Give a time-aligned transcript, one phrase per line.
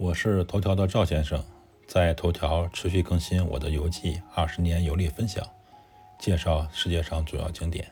[0.00, 1.44] 我是头条的赵先生，
[1.86, 5.46] 在头条持续更新我的游记二十年游历分享，
[6.18, 7.86] 介绍世界上主要景点。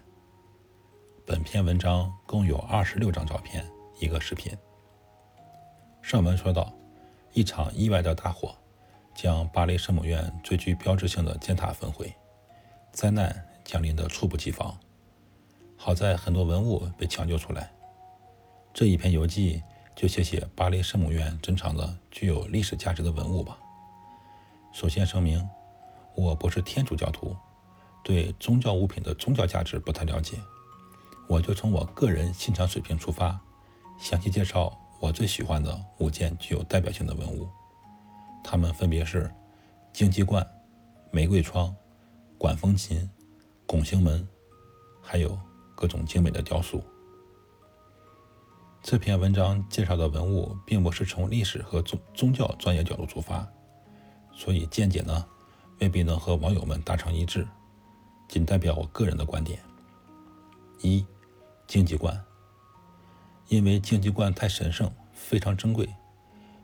[1.26, 3.62] 本篇文章共有二十六张照片，
[4.00, 4.50] 一个视频。
[6.00, 6.72] 上文说到，
[7.34, 8.56] 一场意外的大火
[9.14, 12.10] 将巴黎圣母院最具标志性的尖塔焚毁，
[12.90, 14.74] 灾难降临的猝不及防。
[15.76, 17.70] 好在很多文物被抢救出来。
[18.72, 19.62] 这一篇游记。
[19.98, 23.58] 就写写巴黎圣母院珍藏的具有历史价值的文物吧。
[24.72, 25.44] 首先声明，
[26.14, 27.36] 我不是天主教徒，
[28.04, 30.38] 对宗教物品的宗教价值不太了解。
[31.28, 33.40] 我就从我个人欣赏水平出发，
[33.98, 37.48] 详细介绍我最喜欢的五件具有代表性的文物。
[38.44, 39.28] 它们分别是
[39.92, 40.46] 荆棘冠、
[41.10, 41.74] 玫瑰窗、
[42.38, 43.10] 管风琴、
[43.66, 44.24] 拱形门，
[45.02, 45.36] 还有
[45.74, 46.80] 各种精美的雕塑。
[48.90, 53.46] 这篇文章介绍的文物并不是从历史和宗宗教专业角度出发，
[54.32, 55.26] 所以见解呢
[55.78, 57.46] 未必能和网友们达成一致，
[58.30, 59.60] 仅代表我个人的观点。
[60.80, 61.04] 一，
[61.66, 62.18] 荆棘冠，
[63.48, 65.86] 因为荆棘冠太神圣，非常珍贵，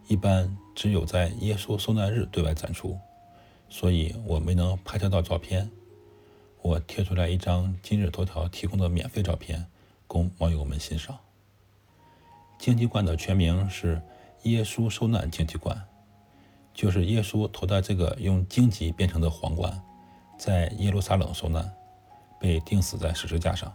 [0.08, 2.98] 一般只有在耶稣受难日对外展出，
[3.68, 5.70] 所以我没能拍摄到照片。
[6.62, 9.66] 我贴出来一张今日头条提供的免费照片，
[10.06, 11.18] 供网友们欣赏。
[12.64, 14.00] 荆棘冠的全名是
[14.44, 15.78] 耶稣受难荆棘冠，
[16.72, 19.78] 就是耶稣头戴这个用荆棘编成的皇冠，
[20.38, 21.70] 在耶路撒冷受难，
[22.40, 23.70] 被钉死在十字架上。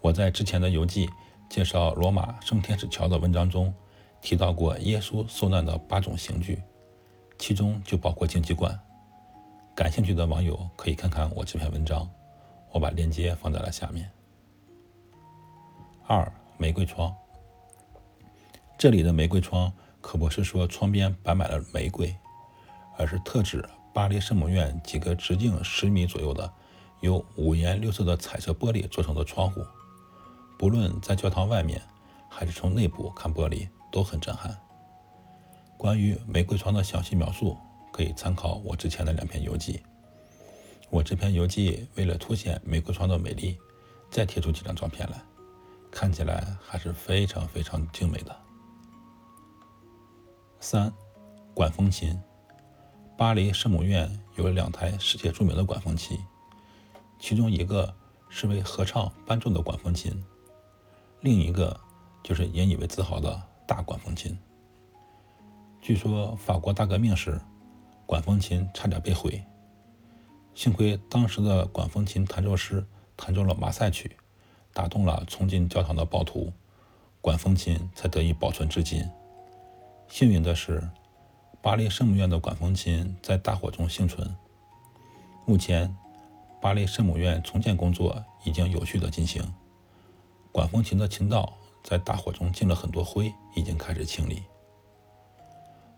[0.00, 1.10] 我在之前的游记
[1.48, 3.74] 介绍罗马圣天使桥的文章中
[4.20, 6.62] 提到过耶稣受难的八种刑具，
[7.40, 8.78] 其中就包括荆棘冠。
[9.74, 12.08] 感兴趣的网友可以看看我这篇文章，
[12.70, 14.08] 我把链接放在了下面。
[16.06, 17.12] 二玫瑰窗。
[18.82, 22.12] 这里的玫瑰窗可不是说窗边摆满了玫瑰，
[22.98, 26.52] 而是特指巴黎圣母院几个直径十米左右的、
[27.00, 29.64] 由五颜六色的彩色玻璃做成的窗户。
[30.58, 31.80] 不论在教堂外面，
[32.28, 34.52] 还是从内部看玻璃，都很震撼。
[35.78, 37.56] 关于玫瑰窗的详细描述，
[37.92, 39.80] 可以参考我之前的两篇游记。
[40.90, 43.56] 我这篇游记为了凸显玫瑰窗的美丽，
[44.10, 45.22] 再贴出几张照片来，
[45.88, 48.41] 看起来还是非常非常精美的。
[50.62, 50.92] 三，
[51.54, 52.16] 管风琴。
[53.18, 56.16] 巴黎圣母院有两台世界著名的管风琴，
[57.18, 57.92] 其中一个
[58.28, 60.24] 是为合唱伴奏的管风琴，
[61.20, 61.78] 另一个
[62.22, 64.38] 就是引以为自豪的大管风琴。
[65.80, 67.40] 据说法国大革命时，
[68.06, 69.44] 管风琴差点被毁，
[70.54, 72.86] 幸亏当时的管风琴弹奏师
[73.16, 74.16] 弹奏了马赛曲，
[74.72, 76.52] 打动了冲进教堂的暴徒，
[77.20, 79.04] 管风琴才得以保存至今。
[80.12, 80.86] 幸运的是，
[81.62, 84.36] 巴黎圣母院的管风琴在大火中幸存。
[85.46, 85.96] 目前，
[86.60, 89.42] 巴黎圣母院重建工作已经有序的进行，
[90.52, 91.50] 管风琴的琴道
[91.82, 94.42] 在大火中进了很多灰，已经开始清理。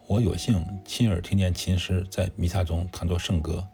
[0.06, 3.66] 我有幸亲耳听见琴师在弥撒中弹奏圣歌，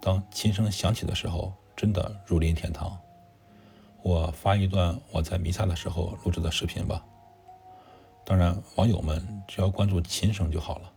[0.00, 2.98] 当琴声响起的时候，真的如临天堂。
[4.02, 7.04] 我发一段我在弥撒的时候录制的视频吧。
[8.28, 10.92] 当然，网友们只要关注琴声就好了。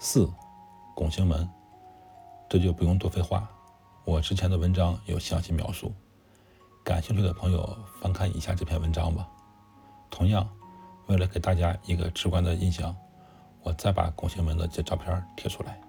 [0.00, 0.28] 四，
[0.96, 1.48] 拱形门，
[2.48, 3.48] 这就不用多废话，
[4.04, 5.92] 我之前的文章有详细描述，
[6.82, 9.28] 感兴趣的朋友翻看以下这篇文章吧。
[10.10, 10.44] 同样，
[11.06, 12.92] 为了给大家一个直观的印象，
[13.62, 15.80] 我再把拱形门的这照片贴出来。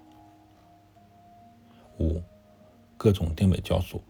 [1.98, 2.22] 五，
[2.96, 4.00] 各种精美雕塑，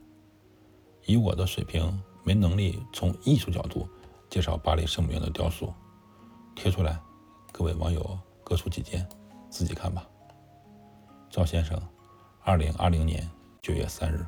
[1.07, 3.89] 以我的水平，没能力从艺术角度。
[4.31, 5.75] 介绍巴黎圣母院的雕塑，
[6.55, 6.99] 贴出来，
[7.51, 9.07] 各位网友各抒己见，
[9.51, 10.07] 自己看吧。
[11.29, 11.77] 赵先生，
[12.43, 13.29] 二零二零年
[13.61, 14.25] 九月三日。